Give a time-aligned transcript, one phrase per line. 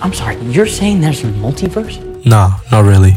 [0.00, 1.98] I'm sorry, you're saying there's a multiverse?
[2.24, 3.14] Nah, not really.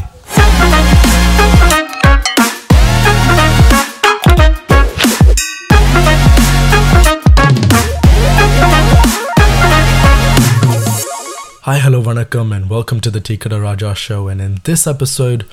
[11.61, 14.27] Hi, hello, vanakkam, and welcome to the Tikada Raja show.
[14.27, 15.45] And in this episode,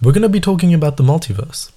[0.00, 1.72] we're going to be talking about the multiverse.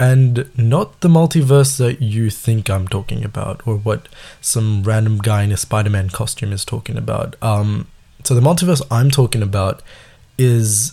[0.00, 4.08] And not the multiverse that you think I'm talking about, or what
[4.40, 7.36] some random guy in a Spider Man costume is talking about.
[7.42, 7.88] Um,
[8.28, 9.82] so, the multiverse I'm talking about
[10.36, 10.92] is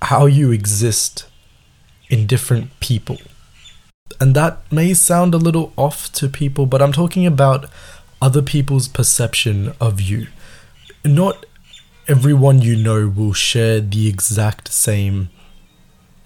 [0.00, 1.26] how you exist
[2.08, 3.18] in different people.
[4.20, 7.68] And that may sound a little off to people, but I'm talking about
[8.20, 10.28] other people's perception of you.
[11.04, 11.46] Not
[12.06, 15.30] everyone you know will share the exact same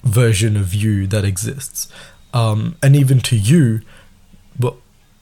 [0.04, 1.88] version of you that exists.
[2.34, 3.80] Um, and even to you,
[4.58, 4.76] but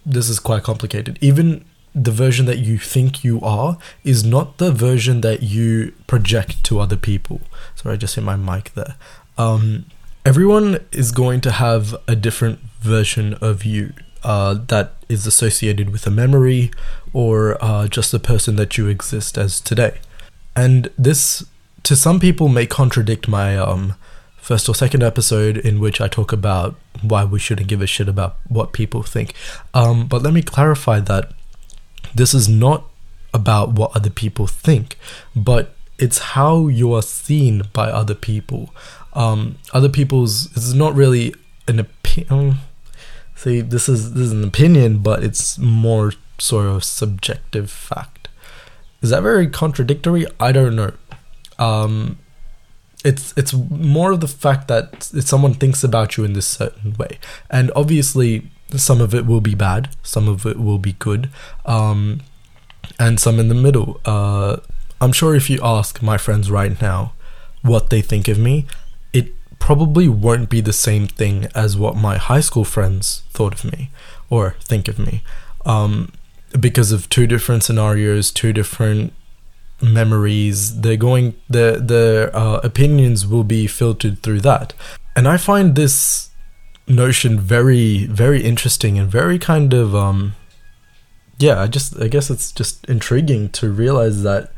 [0.05, 1.21] this is quite complicated.
[1.21, 6.63] Even the version that you think you are is not the version that you project
[6.65, 7.41] to other people.
[7.77, 8.97] Sorry, I just hit my mic there.
[9.39, 9.87] Um,
[10.25, 13.93] everyone is going to have a different version of you
[14.25, 16.71] uh, that is associated with a memory
[17.13, 19.99] or uh, just the person that you exist as today.
[20.57, 21.45] And this,
[21.85, 23.95] to some people, may contradict my um,
[24.37, 28.09] first or second episode in which I talk about why we shouldn't give a shit
[28.09, 29.35] about what people think.
[29.75, 31.33] Um, but let me clarify that
[32.15, 32.85] this is not
[33.33, 34.99] about what other people think,
[35.35, 38.71] but it's how you are seen by other people.
[39.13, 41.35] Um, other people's is not really
[41.69, 42.57] an opinion.
[43.37, 48.29] See, this is this is an opinion, but it's more sort of subjective fact.
[49.03, 50.27] Is that very contradictory?
[50.41, 50.93] I don't know.
[51.59, 52.19] Um,
[53.05, 57.19] it's it's more of the fact that someone thinks about you in this certain way,
[57.51, 61.31] and obviously some of it will be bad, some of it will be good,
[61.65, 62.21] um,
[62.99, 64.01] and some in the middle.
[64.05, 64.57] Uh,
[65.01, 67.13] I'm sure if you ask my friends right now
[67.63, 68.67] what they think of me,
[69.13, 73.65] it probably won't be the same thing as what my high school friends thought of
[73.73, 73.91] me
[74.31, 75.23] or think of me.
[75.65, 76.13] Um,
[76.59, 79.13] because of two different scenarios, two different
[79.83, 84.73] memories, they're going their their uh, opinions will be filtered through that.
[85.17, 86.31] And I find this
[86.87, 90.35] notion very very interesting and very kind of um
[91.39, 94.53] yeah, I just I guess it's just intriguing to realize that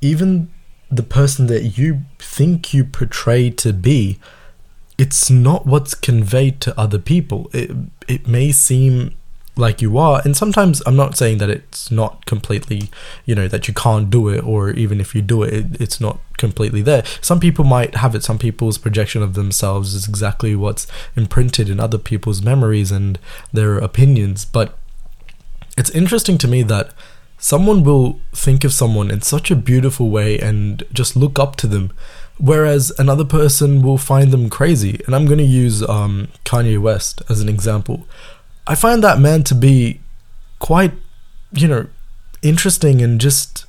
[0.00, 0.50] even
[0.90, 4.18] the person that you think you portray to be
[4.98, 7.50] it's not what's conveyed to other people.
[7.52, 7.70] It
[8.08, 9.14] it may seem
[9.56, 12.90] like you are, and sometimes I'm not saying that it's not completely,
[13.24, 16.00] you know, that you can't do it, or even if you do it, it it's
[16.00, 17.04] not completely there.
[17.20, 18.22] Some people might have it.
[18.22, 23.18] Some people's projection of themselves is exactly what's imprinted in other people's memories and
[23.52, 24.44] their opinions.
[24.44, 24.76] But
[25.78, 26.92] it's interesting to me that
[27.38, 31.66] someone will think of someone in such a beautiful way and just look up to
[31.66, 31.92] them
[32.38, 35.00] whereas another person will find them crazy.
[35.06, 38.06] And I'm going to use um, Kanye West as an example.
[38.66, 40.00] I find that man to be
[40.58, 40.92] quite,
[41.52, 41.86] you know,
[42.42, 43.66] interesting and just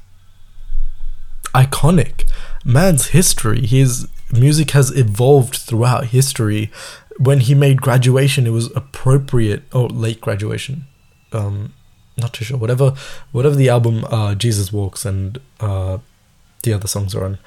[1.54, 2.30] iconic.
[2.66, 6.72] Man's history, his music has evolved throughout history.
[7.18, 10.86] When he made graduation, it was appropriate, or late graduation.
[11.32, 11.74] Um,
[12.18, 12.58] not too sure.
[12.58, 12.94] Whatever,
[13.32, 16.00] whatever the album uh, Jesus Walks and uh,
[16.64, 17.38] the other songs are on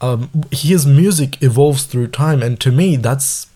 [0.00, 3.46] um, his music evolves through time, and to me, that's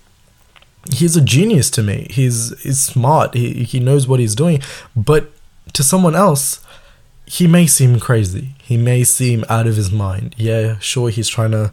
[0.93, 1.71] he's a genius.
[1.71, 3.35] To me, he's he's smart.
[3.35, 4.61] He he knows what he's doing,
[4.95, 5.31] but
[5.73, 6.65] to someone else,
[7.27, 8.55] he may seem crazy.
[8.63, 10.35] He may seem out of his mind.
[10.39, 11.73] Yeah, sure, he's trying to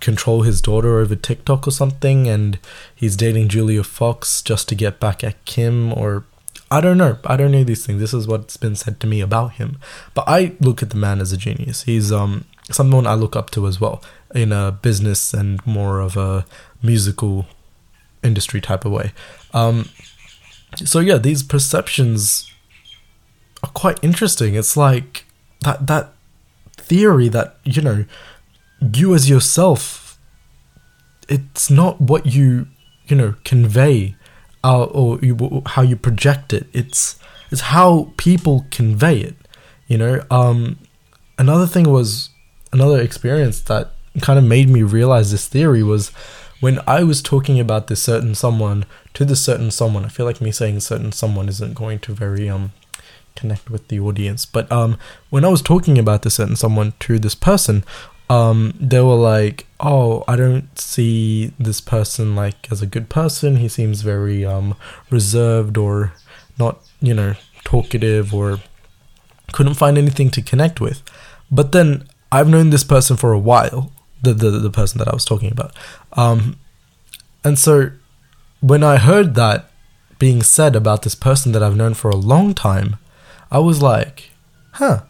[0.00, 2.58] control his daughter over TikTok or something, and
[2.94, 6.24] he's dating Julia Fox just to get back at Kim, or
[6.70, 7.18] I don't know.
[7.24, 8.00] I don't know these things.
[8.00, 9.78] This is what's been said to me about him.
[10.14, 11.82] But I look at the man as a genius.
[11.82, 14.02] He's um someone I look up to as well
[14.34, 16.44] in a business and more of a
[16.82, 17.46] musical
[18.22, 19.12] industry type of way.
[19.52, 19.88] Um,
[20.76, 22.50] so yeah, these perceptions
[23.62, 24.54] are quite interesting.
[24.54, 25.24] It's like
[25.60, 26.12] that that
[26.72, 28.04] theory that you know
[28.94, 30.18] you as yourself.
[31.28, 32.68] It's not what you
[33.06, 34.16] you know convey,
[34.64, 36.66] uh, or you, how you project it.
[36.72, 37.18] It's
[37.50, 39.36] it's how people convey it.
[39.86, 40.24] You know.
[40.30, 40.78] Um,
[41.38, 42.30] another thing was
[42.72, 46.10] another experience that kind of made me realize this theory was
[46.60, 48.84] when I was talking about this certain someone
[49.14, 50.04] to the certain someone.
[50.04, 52.72] I feel like me saying certain someone isn't going to very um
[53.36, 54.46] connect with the audience.
[54.46, 54.98] But um
[55.30, 57.84] when I was talking about this certain someone to this person,
[58.28, 63.56] um they were like, "Oh, I don't see this person like as a good person.
[63.56, 64.74] He seems very um
[65.10, 66.12] reserved or
[66.58, 67.34] not, you know,
[67.64, 68.58] talkative or
[69.52, 71.02] couldn't find anything to connect with."
[71.50, 73.90] But then I've known this person for a while,
[74.22, 75.74] the the, the person that I was talking about.
[76.12, 76.58] Um,
[77.44, 77.90] and so
[78.60, 79.70] when I heard that
[80.18, 82.96] being said about this person that I've known for a long time,
[83.50, 84.30] I was like,
[84.72, 85.02] huh,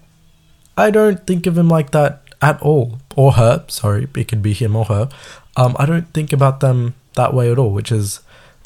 [0.76, 2.98] I don't think of him like that at all.
[3.16, 5.08] Or her, sorry, it could be him or her.
[5.56, 8.20] Um, I don't think about them that way at all, which is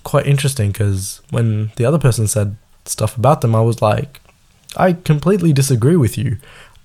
[0.04, 4.20] quite interesting because when the other person said stuff about them, I was like,
[4.76, 6.38] I completely disagree with you.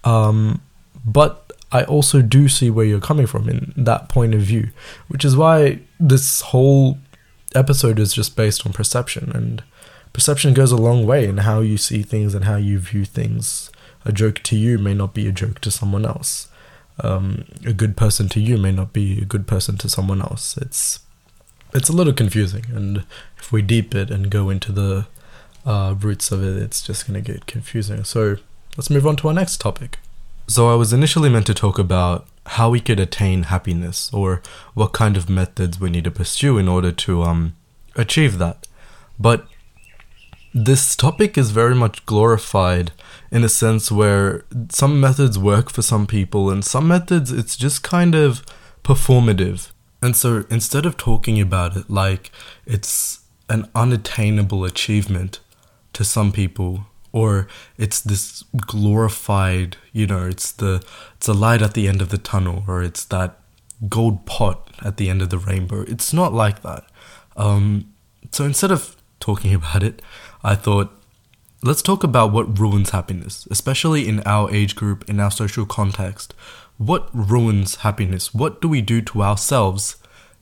[0.03, 0.61] Um,
[1.03, 4.69] but I also do see where you're coming from in that point of view,
[5.07, 6.97] which is why this whole
[7.55, 9.31] episode is just based on perception.
[9.33, 9.63] And
[10.13, 13.69] perception goes a long way in how you see things and how you view things.
[14.05, 16.47] A joke to you may not be a joke to someone else.
[16.99, 20.57] Um, a good person to you may not be a good person to someone else.
[20.57, 21.01] It's
[21.73, 23.03] it's a little confusing, and
[23.37, 25.05] if we deep it and go into the
[25.65, 28.05] uh, roots of it, it's just gonna get confusing.
[28.05, 28.37] So
[28.77, 29.99] let's move on to our next topic.
[30.47, 34.41] So I was initially meant to talk about how we could attain happiness, or
[34.73, 37.55] what kind of methods we need to pursue in order to um
[37.95, 38.67] achieve that.
[39.19, 39.47] But
[40.53, 42.91] this topic is very much glorified
[43.29, 47.83] in a sense where some methods work for some people and some methods it's just
[47.83, 48.43] kind of
[48.83, 49.71] performative.
[50.01, 52.31] And so instead of talking about it like
[52.65, 55.41] it's an unattainable achievement
[55.93, 60.83] to some people or it's this glorified, you know, it's the
[61.15, 63.39] it's a light at the end of the tunnel or it's that
[63.89, 65.81] gold pot at the end of the rainbow.
[65.81, 66.85] It's not like that.
[67.35, 67.93] Um,
[68.31, 70.01] so instead of talking about it,
[70.43, 70.91] I thought
[71.63, 76.33] let's talk about what ruins happiness, especially in our age group, in our social context.
[76.77, 78.33] What ruins happiness?
[78.33, 79.95] What do we do to ourselves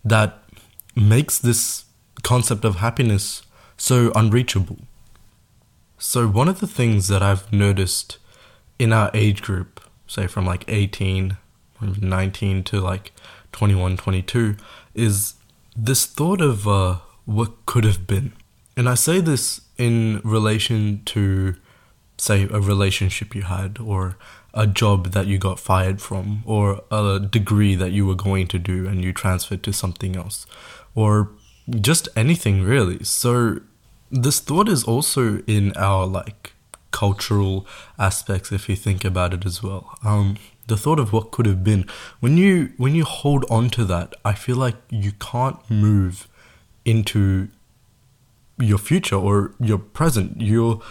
[0.03, 0.43] that
[0.95, 1.85] makes this
[2.23, 3.43] concept of happiness
[3.77, 4.79] so unreachable?
[5.97, 8.17] So, one of the things that I've noticed
[8.77, 11.37] in our age group, say from like 18,
[11.81, 13.13] 19 to like
[13.53, 14.57] 21, 22,
[14.93, 15.35] is
[15.75, 18.33] this thought of uh, what could have been.
[18.77, 21.55] And I say this in relation to,
[22.17, 24.17] say, a relationship you had, or
[24.53, 28.59] a job that you got fired from, or a degree that you were going to
[28.59, 30.45] do and you transferred to something else,
[30.93, 31.31] or
[31.79, 33.03] just anything really.
[33.03, 33.61] So,
[34.23, 36.53] this thought is also in our like
[36.91, 37.67] cultural
[37.99, 39.97] aspects if you think about it as well.
[40.03, 41.85] Um the thought of what could have been
[42.21, 46.27] when you when you hold on to that i feel like you can't move
[46.85, 47.49] into
[48.57, 50.41] your future or your present.
[50.41, 50.81] You're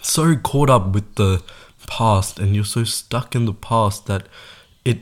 [0.00, 1.42] so caught up with the
[1.86, 4.26] past and you're so stuck in the past that
[4.84, 4.98] it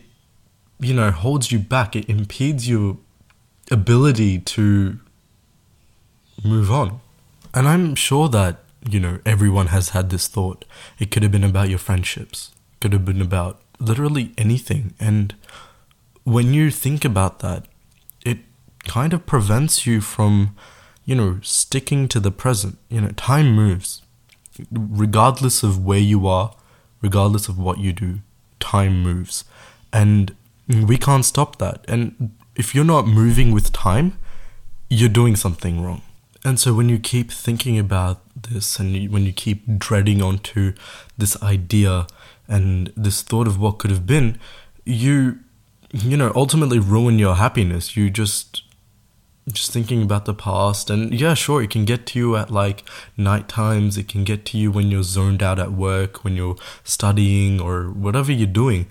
[0.78, 1.94] you know holds you back.
[1.94, 2.98] It impedes your
[3.70, 4.98] ability to
[6.42, 7.00] move on
[7.54, 10.64] and I'm sure that, you know, everyone has had this thought.
[10.98, 14.94] It could have been about your friendships, could have been about literally anything.
[15.00, 15.34] And
[16.24, 17.66] when you think about that,
[18.24, 18.38] it
[18.84, 20.56] kind of prevents you from,
[21.04, 22.78] you know, sticking to the present.
[22.88, 24.02] You know, time moves.
[24.70, 26.54] Regardless of where you are,
[27.00, 28.20] regardless of what you do,
[28.58, 29.44] time moves.
[29.92, 30.34] And
[30.68, 31.84] we can't stop that.
[31.88, 34.18] And if you're not moving with time,
[34.88, 36.02] you're doing something wrong.
[36.44, 40.72] And so when you keep thinking about this and when you keep dreading onto
[41.18, 42.06] this idea
[42.48, 44.38] and this thought of what could have been,
[44.84, 45.40] you
[45.92, 47.96] you know ultimately ruin your happiness.
[47.96, 48.62] You just
[49.48, 52.84] just thinking about the past and yeah sure it can get to you at like
[53.16, 56.54] night times it can get to you when you're zoned out at work when you're
[56.84, 58.86] studying or whatever you're doing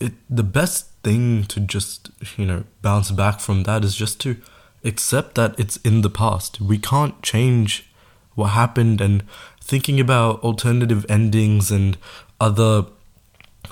[0.00, 4.36] it the best thing to just you know bounce back from that is just to
[4.84, 6.60] accept that it's in the past.
[6.60, 7.90] We can't change
[8.34, 9.24] what happened and
[9.60, 11.98] thinking about alternative endings and
[12.40, 12.86] other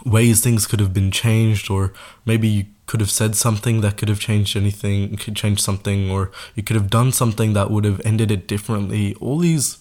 [0.05, 1.93] ways things could have been changed or
[2.25, 6.31] maybe you could have said something that could have changed anything could change something or
[6.55, 9.79] you could have done something that would have ended it differently all these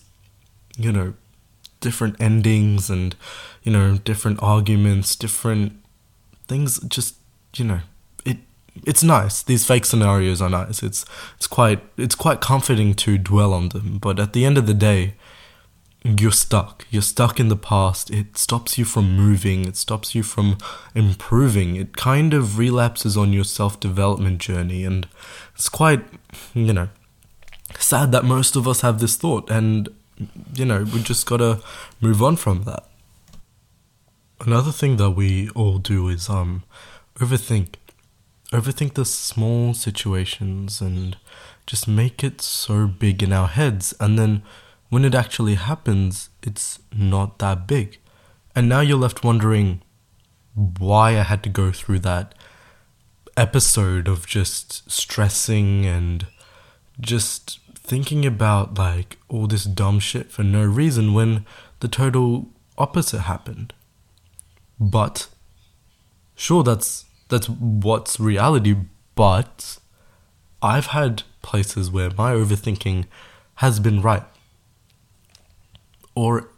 [0.78, 1.14] you know
[1.82, 3.16] different endings and
[3.64, 5.74] you know different arguments different
[6.48, 7.16] things just
[7.56, 7.82] you know
[8.84, 9.42] it's nice.
[9.42, 10.84] These fake scenarios are nice.
[10.84, 11.06] It's
[11.38, 14.00] it's quite it's quite comforting to dwell on them.
[14.00, 15.14] But at the end of the day,
[16.04, 16.86] you're stuck.
[16.90, 18.12] You're stuck in the past.
[18.12, 19.66] It stops you from moving.
[19.66, 20.58] It stops you from
[20.94, 21.78] improving.
[21.78, 25.08] It kind of relapses on your self development journey, and
[25.56, 26.04] it's quite
[26.54, 26.90] you know
[27.80, 29.90] sad that most of us have this thought, and
[30.54, 31.62] you know we just gotta
[32.02, 32.84] move on from that.
[34.42, 36.64] Another thing that we all do is um
[37.20, 37.76] overthink
[38.56, 41.18] overthink the small situations and
[41.68, 43.94] just make it so big in our heads.
[44.00, 44.44] And then
[44.90, 48.00] when it actually happens, it's not that big.
[48.56, 49.82] And now you're left wondering,
[50.54, 52.34] why I had to go through that
[53.36, 56.28] episode of just stressing and
[57.00, 61.46] just thinking about like all this dumb shit for no reason when
[61.82, 62.48] the total
[62.78, 63.74] opposite happened.
[64.80, 65.28] But
[66.36, 68.76] sure that's that's what's reality,
[69.16, 69.78] but
[70.62, 73.06] I've had places where my overthinking
[73.56, 74.24] has been right.
[76.16, 76.50] Or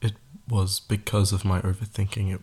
[0.00, 0.12] it
[0.48, 2.40] was because of my overthinking it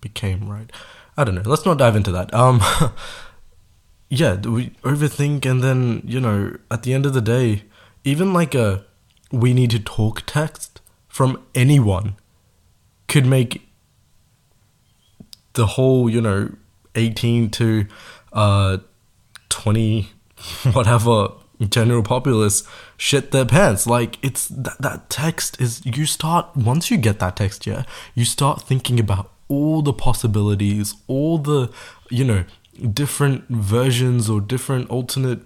[0.00, 0.70] became right.
[1.16, 1.42] I don't know.
[1.44, 2.32] Let's not dive into that.
[2.34, 2.60] Um
[4.08, 7.64] yeah, we overthink and then, you know, at the end of the day,
[8.04, 8.84] even like a
[9.30, 12.16] we need to talk text from anyone
[13.08, 13.68] could make
[15.54, 16.50] the whole, you know,
[16.94, 17.86] 18 to
[18.32, 18.78] uh
[19.48, 20.10] 20
[20.72, 21.28] whatever
[21.68, 22.64] general populace
[22.96, 23.86] shit their pants.
[23.86, 27.84] Like it's that, that text is you start once you get that text yeah
[28.14, 31.70] you start thinking about all the possibilities all the
[32.10, 32.44] you know
[32.92, 35.40] different versions or different alternate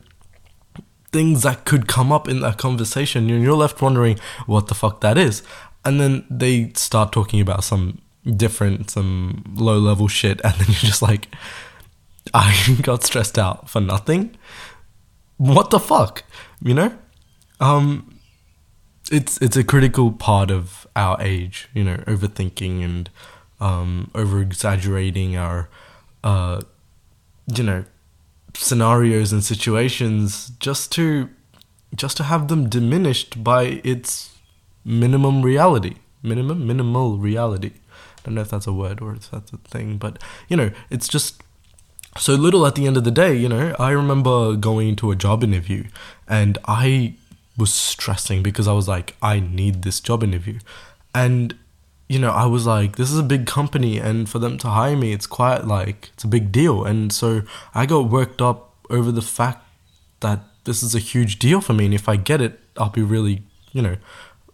[1.13, 5.01] things that could come up in that conversation and you're left wondering what the fuck
[5.01, 5.43] that is.
[5.85, 8.03] And then they start talking about some
[8.35, 11.29] different some low level shit and then you're just like
[12.35, 14.37] i got stressed out for nothing?
[15.39, 16.25] What the fuck?
[16.63, 16.99] You know?
[17.61, 18.17] Um
[19.11, 23.11] it's it's a critical part of our age you know overthinking and
[23.61, 25.69] um over exaggerating our
[26.25, 26.61] uh
[27.55, 27.85] you know
[28.55, 31.29] scenarios and situations just to
[31.95, 34.35] just to have them diminished by its
[34.85, 37.73] minimum reality minimum minimal reality
[38.27, 41.09] don't know if that's a word or if that's a thing but you know it's
[41.09, 41.43] just
[42.19, 45.17] so little at the end of the day you know i remember going to a
[45.17, 45.85] job interview
[46.29, 47.15] and i
[47.57, 50.59] was stressing because i was like i need this job interview
[51.15, 51.55] and
[52.09, 54.97] you know, I was like, this is a big company, and for them to hire
[54.97, 56.85] me, it's quite like it's a big deal.
[56.85, 57.43] And so
[57.75, 59.65] I got worked up over the fact
[60.21, 63.03] that this is a huge deal for me, and if I get it, I'll be
[63.03, 63.43] really,
[63.73, 63.97] you know,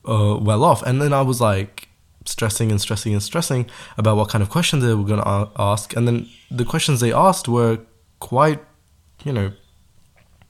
[0.07, 0.83] uh, well off.
[0.83, 1.89] And then I was like
[2.25, 5.97] stressing and stressing and stressing about what kind of questions they were going to ask,
[5.97, 7.79] and then the questions they asked were
[8.21, 8.61] quite,
[9.25, 9.53] you know,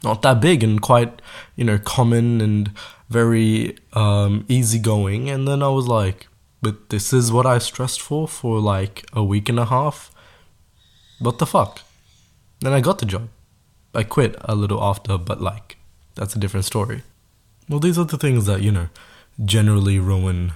[0.03, 1.23] not that big and quite,
[1.57, 2.73] you know, common and
[3.09, 5.31] very um, easygoing.
[5.31, 6.27] And then I was like
[6.63, 10.13] but this is what I stressed for for like a week and a half.
[11.19, 11.83] What the fuck?
[12.61, 13.29] Then I got the job.
[13.93, 15.77] I quit a little after, but like,
[16.15, 17.03] that's a different story.
[17.69, 18.89] Well, these are the things that, you know,
[19.45, 20.53] generally ruin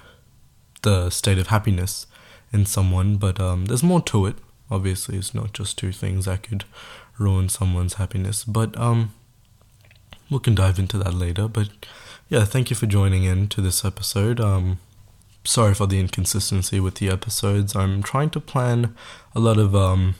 [0.87, 2.07] the state of happiness
[2.53, 4.37] in someone, but um, there's more to it.
[4.71, 6.65] Obviously, it's not just two things that could
[7.19, 9.13] ruin someone's happiness, but um,
[10.31, 11.49] we can dive into that later.
[11.49, 11.71] But
[12.29, 14.41] yeah, thank you for joining in to this episode.
[14.41, 14.79] Um,
[15.43, 17.75] sorry for the inconsistency with the episodes.
[17.75, 18.95] I'm trying to plan
[19.35, 20.15] a lot of um,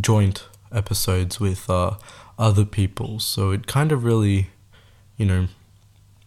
[0.00, 1.96] joint episodes with uh,
[2.38, 4.50] other people, so it kind of really,
[5.16, 5.48] you know,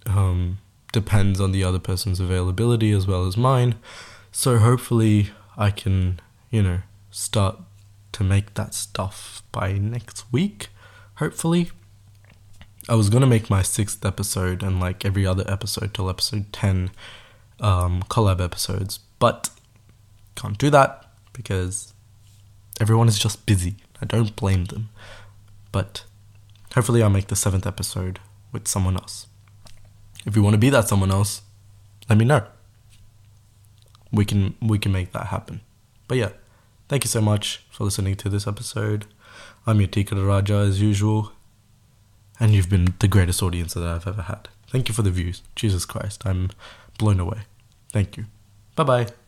[0.06, 0.58] um,
[0.92, 3.76] depends on the other person's availability as well as mine.
[4.32, 6.20] So hopefully, I can,
[6.50, 6.80] you know,
[7.10, 7.60] start
[8.14, 10.70] to make that stuff by next week.
[11.16, 11.72] Hopefully.
[12.90, 16.90] I was gonna make my sixth episode and like every other episode till episode 10
[17.60, 19.50] um, collab episodes, but
[20.36, 21.94] can't do that because
[22.80, 23.76] everyone is just busy.
[24.02, 24.90] I don't blame them.
[25.72, 26.04] But
[26.74, 28.20] hopefully, I'll make the seventh episode
[28.52, 29.28] with someone else.
[30.26, 31.42] If you want to be that someone else,
[32.10, 32.44] let me know.
[34.12, 35.62] We can we can make that happen.
[36.08, 36.30] But yeah,
[36.90, 39.06] thank you so much for listening to this episode.
[39.66, 41.32] I'm your Tika Raja as usual,
[42.40, 44.50] and you've been the greatest audience that I've ever had.
[44.68, 45.42] Thank you for the views.
[45.56, 46.50] Jesus Christ, I'm
[46.98, 47.42] blown away.
[47.92, 48.26] Thank you.
[48.76, 49.21] Bye bye.